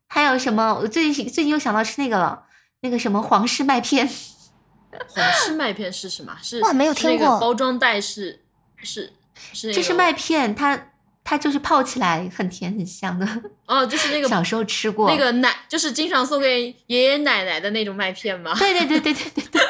[0.08, 0.74] 还有什么？
[0.74, 2.44] 我最近最近又想到吃那个了，
[2.80, 4.08] 那个什么皇室麦片，
[5.08, 6.36] 皇室麦片是什么？
[6.42, 8.40] 是哇没有听过个包装袋是
[8.82, 9.12] 是
[9.52, 10.90] 是那个就是麦片，它
[11.24, 13.26] 它就是泡起来很甜很香的，
[13.66, 15.10] 哦，就是那个小时候吃过。
[15.10, 18.54] 那个奶，就是经常送给爷爷奶奶的那种麦片吗？
[18.58, 19.62] 对对对对对对对。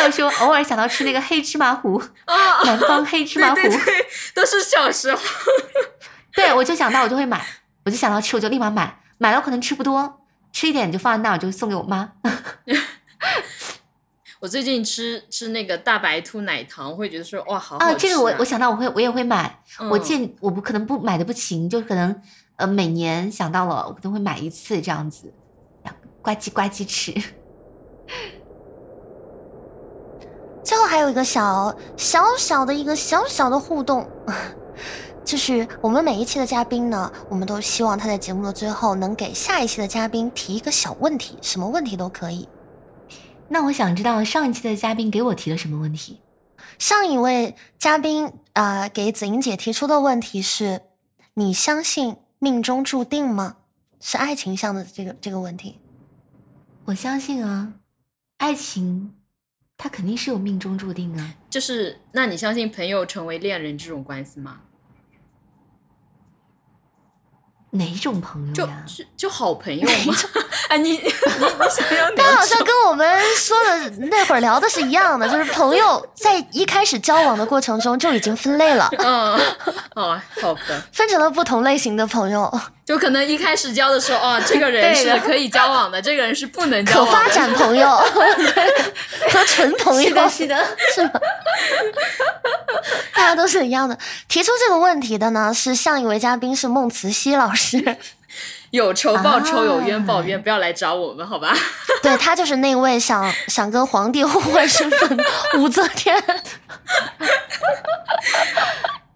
[0.00, 5.20] 还有说偶尔想到吃那个黑芝麻糊，啊， 南方黑芝麻糊，对对对，都是小时候。
[6.34, 7.44] 对我就想到我就会买，
[7.84, 12.12] 我就想到吃我就立马买，买了我可能吃不多，吃一点就放在那，我就送给我妈。
[14.40, 22.22] 我最近吃吃那个大白兔奶糖，会觉得说哇，好好这个我我想到我会我也会买，我嗯见我不可能不买的不勤，就可能
[22.56, 25.30] 呃每年想到了我可能会买一次这样子，
[26.22, 27.12] 呱唧呱唧吃。
[30.70, 34.08] 最后还有一个小小小的一个小小的互动，
[35.26, 42.48] 就是我们每一期的嘉宾呢，我们都希望他在节目的最后能给下一期的嘉宾提一个小问题，什么问题都可以。
[43.48, 46.20] 那我想知道上一期的嘉宾给我提了什么问题？
[46.78, 50.82] 上一位嘉宾啊、呃给子英姐提出的问题是：
[51.34, 53.56] 你相信命中注定吗？
[53.98, 55.80] 是爱情上的这个这个问题。
[56.84, 57.72] 我相信啊，
[58.36, 59.16] 爱情
[59.82, 61.34] 它肯定是有命中注定啊。
[61.48, 64.60] 就是，那你相信朋友成为恋人这种关系吗？
[67.70, 68.84] 哪种朋友呀？
[68.86, 70.14] 就就好朋友吗？
[70.68, 71.10] 啊，你 你你
[71.70, 72.44] 想要他好？
[72.44, 79.38] 像跟我们说的那会儿聊的是一样的，就是朋友在一开始交往的过程中就已经分类了，嗯，
[79.96, 87.12] 哦，好的，分成了不同类型的朋友，就可能一开始交的时候，哦，这个人是可以交往的，这个人是不能交可往的。
[87.12, 87.88] 发展朋友
[89.30, 90.66] 和纯朋友是的，是的。
[90.94, 91.10] 是吗？
[93.14, 93.96] 大家都是一样的。
[94.28, 97.96] 提出这个问题的呢是上一位嘉宾是孟慈溪老师，
[98.70, 101.54] 有仇报仇，有冤报啊冤，不要来找我们，好吧？
[102.02, 105.24] 对他就是那位想想跟皇帝互换身份的
[105.58, 106.16] 武则天。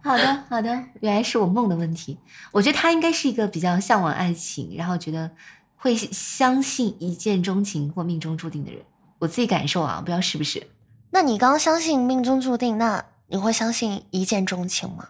[0.02, 0.68] 好的，好的，
[1.00, 2.18] 原来是我梦的问题。
[2.52, 5.30] 我觉得他应该是一个比较向往爱情，然后觉得
[5.76, 8.82] 会相信一见钟情或命中注定的人。
[9.20, 10.66] 我自己感受啊，不知道是不是。
[11.10, 15.08] 那你刚相信命中注定，那你会相信一见钟情吗？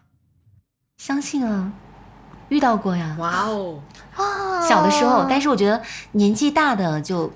[0.98, 1.72] 相信啊，
[2.54, 3.16] 遇到过呀。
[3.18, 3.80] 哇哦，
[4.14, 7.32] 啊小的时候，但是我觉得年纪大的就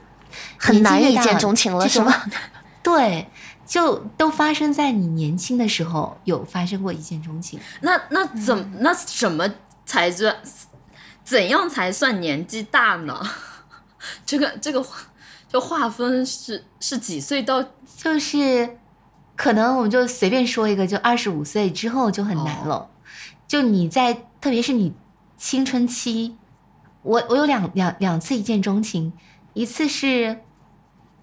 [0.57, 2.14] 很难一见钟情了，是吗？
[2.81, 3.28] 对，
[3.66, 7.59] 就都发生在你年轻的时候有发生过一见钟情。
[7.81, 9.50] 那那怎那什么
[9.85, 10.37] 才算
[11.24, 13.20] 怎样才算年纪大呢？
[14.24, 14.83] 这个这个
[15.48, 17.62] 就划分是是几岁到
[17.96, 18.78] 就是
[19.37, 22.88] 可能我们就随便说一个，就二十五岁之后就很难了。
[23.46, 24.92] 就你在，特别是你
[25.38, 26.35] 青春期，
[27.03, 29.12] 我我有两两两次一见钟情，
[29.55, 30.40] 一次是，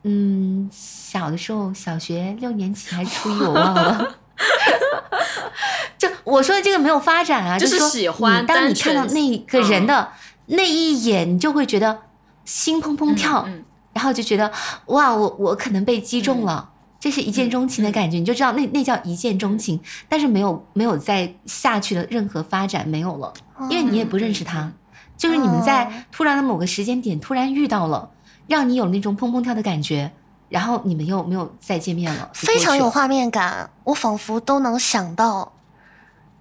[0.04, 4.18] 嗯，小的时候，小学六年级还是初一，我忘了。
[5.98, 10.10] 就我说的这个没有发展啊，就是说喜欢你当你看到那个人的
[10.48, 12.00] 那一眼，你就会觉得
[12.46, 13.48] 心砰砰跳，
[13.94, 14.52] 然后就觉得
[14.88, 23.34] 哇，我我可能被击中了，这是一见钟情的感觉，你就知道那那叫一见钟情，但是没有没有再下去的任何发展没有了，
[23.70, 24.72] 因为你也不认识他，
[25.18, 28.10] 就是你们哦在突然的某个时间点突然遇到了，
[28.48, 30.12] 让你有那种砰砰跳的感觉，
[30.50, 35.54] 然后你们又没有再见面了，非常有画面感，我仿佛都能想到，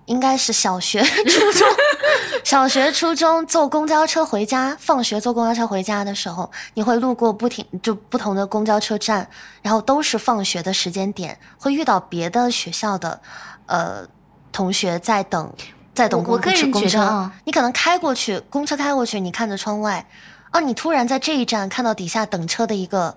[0.07, 1.68] 应该是小学、初中、
[2.44, 9.27] 小学、初中坐公交车回家，放学坐公交车回家的时候，你会路过不停就不同的公交车站，
[9.62, 13.20] 然后都是放学的时间点，会遇到别的学校的
[13.66, 14.07] 呃
[14.53, 15.50] 同学在等。
[15.94, 20.04] 在等公我我个人觉得啊你可能开过去，公车开过去，你看着窗外，
[20.50, 23.16] 啊，你突然在这一站看到底下等车的一个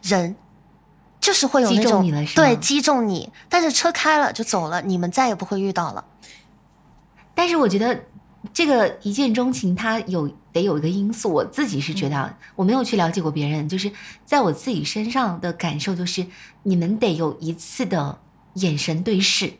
[0.00, 0.36] 人，
[1.20, 6.04] 就是会有击中那种对击中你，但是车开了就走了，你们再也不会遇到了。
[7.34, 7.98] 但是我觉得
[8.52, 13.90] 这个一见钟情，它有得有一个因素，我自己是觉得啊，我没有去了解过别人，就是
[14.24, 16.26] 在我自己身上的感受，就是
[16.62, 18.18] 你们得有一次的
[18.54, 19.54] 眼神对视，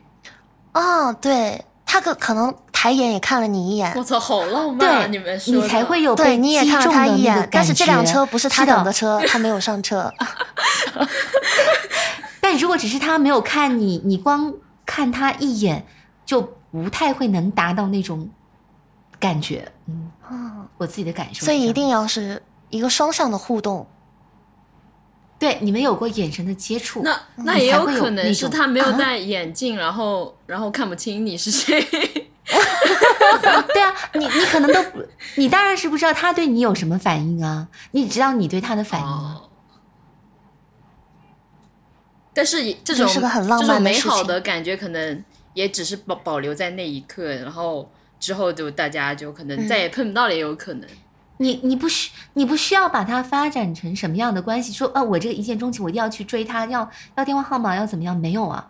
[0.73, 10.11] 哦，对他可可能抬眼也看了你一眼我，操，好浪漫你们说你才会有对被你也看了击中的他一眼那个感觉。，但是这辆车不是他的等的车，他没有上车。
[12.41, 14.51] 但如果只是他没有看你，你光
[14.87, 15.85] 看他一眼
[16.25, 16.41] 就
[16.71, 18.27] 不太会能达到那种
[19.19, 19.71] 感觉。
[19.85, 21.53] 嗯，嗯，我自己的感受所。
[21.53, 22.41] 以一定要是
[22.71, 23.85] 一个双向的互动。
[25.43, 31.81] 对你们有过眼神的接触，那那也有可能是他没有啊戴眼镜，然后然后看不清你是谁。
[33.73, 39.41] 对啊，你你可能都不，你当然是不知道他对你有什么反应啊，你只知道你对他的反应啊。
[39.41, 39.49] 哦
[42.35, 43.19] 但是这种这
[43.67, 45.23] 种美好的感觉，可能
[45.53, 50.89] 也只是保保留在那一刻，然后之后就大家就可能嗯再也碰不到了，也有可能。
[51.37, 54.71] 你你不需你不需要把它发展成什么样的关系？
[54.71, 58.15] 说啊，我这个一见钟情，我一定要去追他，要要电话号码，要怎么样？
[58.15, 58.67] 没有啊，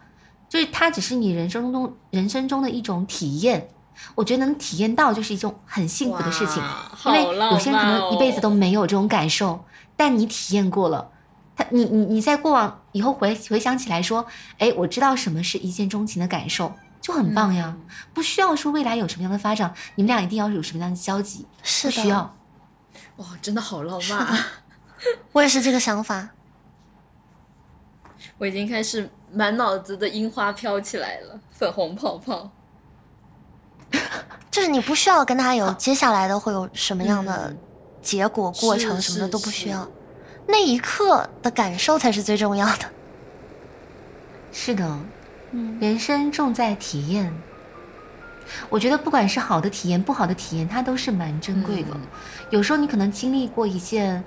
[0.48, 3.70] 就是它只是你人生中人生中的一种体验。
[4.16, 9.64] 我觉得能体验到就是一种很幸福的事情，哇因为有些人可能一辈子都没有这种感受，
[9.96, 11.10] 但你体验过了。
[11.56, 14.26] 他，你你你在过往以后回回想起来说，
[14.58, 17.76] 哎，我知道什么是一见钟情的感受，就很棒呀。
[17.78, 17.86] 嗯
[18.16, 22.36] 不需要说未来有什么样的发展，你们俩一定要有什么样的交集，是需要。
[23.18, 24.48] 哇，真的好浪漫啊！
[25.34, 26.30] 我也是这个想法。
[28.38, 32.50] 我已经开始满脑子的樱花飘起来了，粉红泡泡。
[34.50, 37.58] 就是你不需要跟他有接下来的会有什么样的嗯
[38.02, 39.88] 结果、过程什么的都不需要，
[40.48, 42.86] 那一刻的感受才是最重要的。
[44.52, 45.00] 是的，
[45.52, 47.34] 嗯，人生重在体验。
[48.70, 51.90] 我觉得不管是好的体验、不好的体验，它都是蛮珍贵的。
[51.94, 52.02] 嗯
[52.50, 54.24] 有时候你可能经历过一件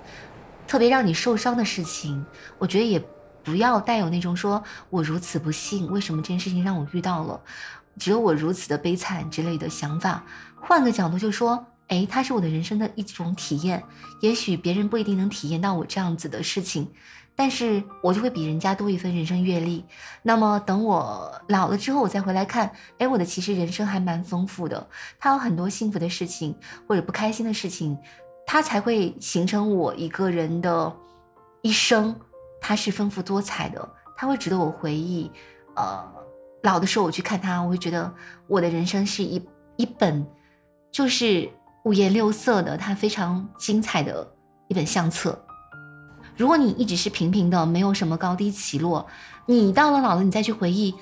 [0.66, 2.24] 特别让你受伤的事情，
[2.58, 3.00] 我觉得也
[3.44, 7.40] 不要带有那种说我如此不幸，为什么这件事情让我遇到了，
[7.98, 10.24] 只有我如此的悲惨之类的想法。
[10.56, 13.84] 换个角度就说，诶，它是我的人生的一种体验，
[14.20, 16.90] 也许别人不一定能体验到我这样子的事情。
[17.36, 19.84] 但是我就会比人家多一份人生阅历。
[20.22, 26.56] 那么等我老了之后，我再回来看，哎，我的其实人生还蛮丰富的，它有很多幸福的事情
[26.88, 27.96] 或者不开心的事情，
[28.46, 30.90] 它才会形成我一个人的
[31.60, 32.18] 一生，
[32.60, 35.30] 它是丰富多彩的，它会值得我回忆。
[35.74, 36.02] 呃，
[36.62, 38.10] 老的时候我去看它，我会觉得
[38.46, 40.26] 我的人生是一一本
[40.90, 41.46] 就是
[41.84, 44.26] 五颜六色的，它非常精彩的
[44.68, 45.45] 一本相册。
[46.36, 49.06] 如果你一直是平平的，没有什么高低起落，
[49.46, 50.94] 你到了老了，你再去回忆，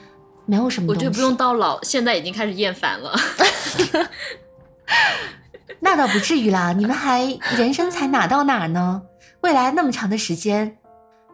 [0.47, 0.99] 没有什么东西。
[0.99, 3.14] 我觉得不用到老，现在已经开始厌烦了。
[5.80, 9.03] 那倒不至于啦，你们还人生才哪到哪呢？
[9.41, 10.78] 未来那么长的时间，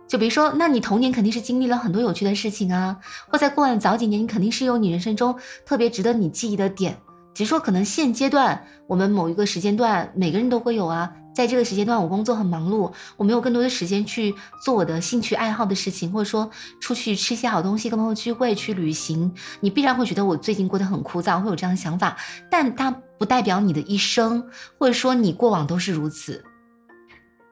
[0.08, 2.96] 就比如说，那你童年肯定是经历了很多有趣的事情啊，
[3.28, 6.96] 或在过往早几年，你肯定是有你人生中特别值得你记忆的点。
[7.32, 11.12] 只是说，可能现阶段我们某一个时间段，每个人都会有啊。
[11.34, 16.50] 在这个时间段，我工作很忙碌，我没有更多的时间去做我的兴趣爱好的事情，或者说
[16.80, 19.32] 出去吃些好东西，跟朋友聚会，去旅行。
[19.60, 22.16] 你必然会觉得我最近过得很枯燥，会有这样的想法，
[22.50, 24.44] 但它不代表你的一生，
[24.78, 26.44] 或者说你过往都是如此。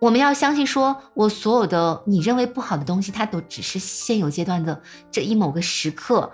[0.00, 6.30] 我们要相信说，我所有的你认为不好的东西，它都只是现有阶段的这一某个时刻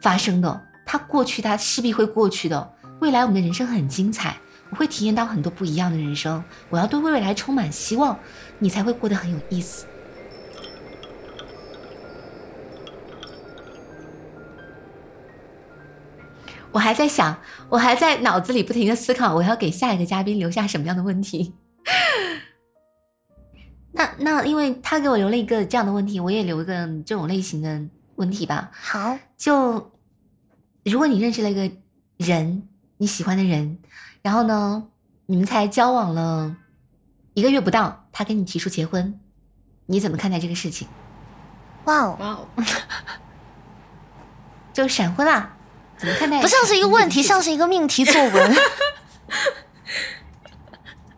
[0.00, 2.74] 发生的，它过去，它势必会过去的。
[3.00, 4.36] 未来我们的人生很精彩，
[4.70, 6.42] 我会体验到很多不一样的人生。
[6.70, 8.18] 我要对未来充满希望，
[8.58, 9.86] 你才会过得很有意思。
[16.70, 17.40] 我还在想，
[17.70, 21.54] 我还在脑子里不停的思考，我要给下一个嘉宾留下什么样的问题。
[23.92, 27.80] 那 那，因为他给我留了一个这样的问题，我也留一个这种类型的
[28.16, 28.70] 问题吧。
[28.72, 29.92] 好，就
[30.84, 31.68] 如果你认识了一个
[32.18, 32.68] 人，
[32.98, 33.78] 你喜欢的人，
[34.22, 34.88] 然后呢，
[35.26, 36.56] 你们才交往了
[37.34, 39.18] 一个月不到，他跟你提出结婚，
[39.86, 40.86] 你怎么看待这个事情？
[41.84, 42.46] 哇哦，哇哦，
[44.74, 45.56] 就闪婚啦，
[45.96, 46.42] 怎么看待？
[46.42, 48.56] 不像是一个问题，像是一个命题作文。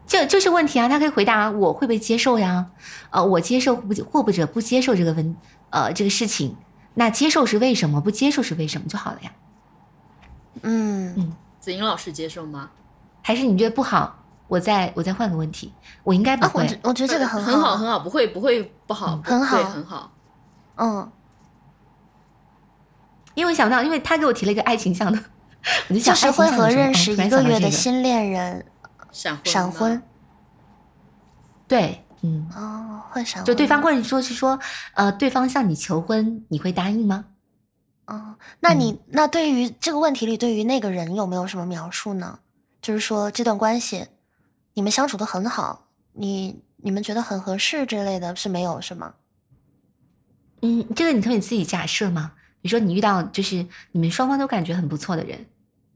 [0.07, 2.67] 就就是问题啊，他可以回答我会不会接受呀？
[3.11, 5.37] 呃，我接受不或或者不接受这个问
[5.71, 6.57] 呃这个事情，
[6.95, 8.01] 那接受是为什么？
[8.01, 9.33] 不接受是为什么就好了呀？
[10.63, 12.71] 嗯，子英老师接受吗？
[13.23, 14.17] 还是你觉得不好？
[14.49, 16.67] 我再我再换个问题，我应该不啊，我会。
[16.67, 20.13] 觉我觉得这个很好很好，很好，不会不会不好，嗯很好对很好。
[20.77, 21.13] 嗯，
[23.35, 25.19] 因为想到，因为他给我提了一个爱情向的，
[25.89, 28.67] 我就想就是会和认识一个月的新恋人
[29.13, 30.03] 闪婚闪婚
[31.69, 34.59] 对，嗯，哦，会闪婚，就对方或者说是说，
[34.95, 37.27] 呃，对方向你求婚，你会答应吗？
[38.11, 42.41] 哦，那你、嗯那对于这个问题里，对于那个人有没有什么描述呢？
[42.83, 44.09] 就是说这段关系，
[44.75, 49.15] 你们相处的很好，你你们觉得很合适之类的，是没有是吗？
[50.63, 52.33] 嗯，这个你可以自己假设吗。
[52.61, 55.47] 比如说你遇到就是你们双方都感觉很不错的人，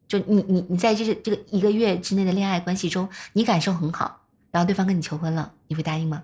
[0.06, 6.22] 就你你你在这个这个一个月之内的恋爱关系中，你感受很好，然后对方跟你求婚了，你会答应吗？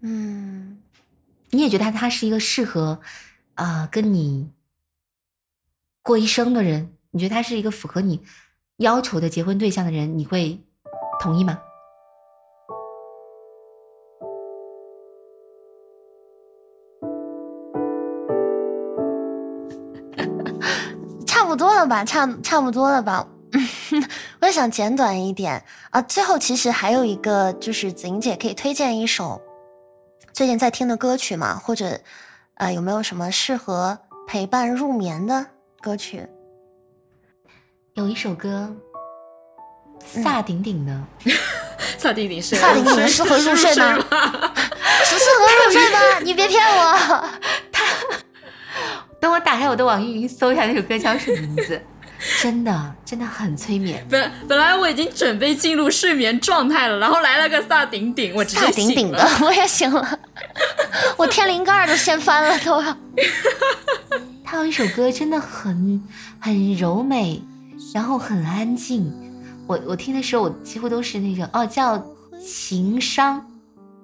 [0.00, 0.78] 嗯，
[1.50, 3.00] 你也觉得他他是一个适合
[3.54, 4.48] 啊、呃跟你
[6.02, 8.20] 过一生的人，你觉得他是一个符合你
[8.78, 10.60] 要求的结婚对象的人，你会
[11.20, 11.60] 同意吗？
[21.24, 23.28] 差不多了吧，差差不多了吧。
[24.40, 26.02] 我也想简短一点啊。
[26.02, 29.40] 最后其实还有一个，就是子英姐可以推荐一首
[30.32, 32.00] 最近在听的歌曲嘛，或者
[32.54, 33.96] 呃有没有什么适合
[34.26, 35.46] 陪伴入眠的
[35.82, 36.24] 歌曲？
[37.94, 38.72] 有一首歌，
[40.06, 41.02] 萨顶顶的，
[41.98, 43.98] 萨顶顶是萨顶顶适合入睡吗？
[45.04, 45.98] 是 适合入睡吗？
[46.22, 47.28] 你别骗我。
[47.72, 47.84] 他
[49.20, 51.82] 等我打开我的网易云搜一下那首歌叫什么名字，
[52.40, 54.06] 真的真的很催眠。
[54.08, 60.18] 本本来我已经准备进入睡眠状态了，然后来了个萨顶顶，我直接萨顶顶的，我也醒了，
[61.18, 62.96] 我天灵盖都掀翻了都要。
[64.52, 66.02] 他有一首歌真的很
[66.38, 67.42] 很柔美，
[67.94, 69.10] 然后很安静。
[69.66, 71.98] 我我听的时候，我几乎都是那种哦，叫
[72.46, 73.40] 《情商》，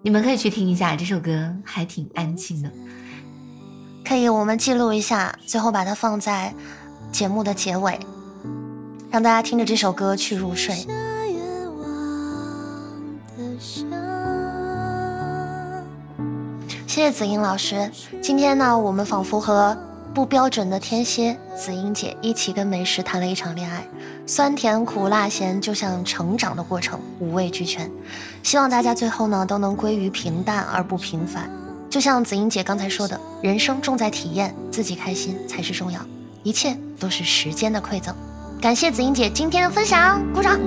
[0.01, 2.72] 你们可以去听一下这首歌，还挺安静的。
[4.03, 6.55] 可以，我们记录一下，最后把它放在
[7.12, 8.01] 节目的结尾，
[9.11, 10.74] 让大家听着这首歌去入睡。
[16.86, 17.90] 谢谢子英老师。
[18.22, 19.76] 今天呢，我们仿佛和
[20.15, 23.87] 不标准的天蝎子英姐一起跟美食谈了一场恋爱，
[24.27, 27.89] 酸甜苦辣咸就像成长的过程，五味俱全。
[28.43, 31.49] 希望大家最后呢都能归于平淡而不平凡。
[31.89, 36.01] 就像子英姐刚才说的，人生重在体验，自己开心才是重要，
[36.43, 38.15] 一切都是时间的馈赠。
[38.61, 40.59] 感谢子英姐今天的分享，鼓掌。